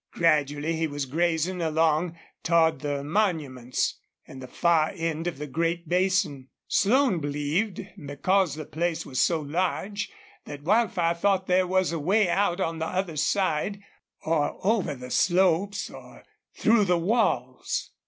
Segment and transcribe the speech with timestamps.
[0.13, 5.87] Gradually he was grazing along toward the monuments and the far end of the great
[5.87, 6.49] basin.
[6.67, 10.09] Slone believed, because the place was so large,
[10.45, 13.79] that Wildfire thought there was a way out on the other side
[14.23, 16.23] or over the slopes or
[16.57, 17.91] through the walls.